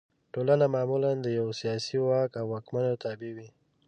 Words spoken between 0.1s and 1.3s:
ټولنه معمولا د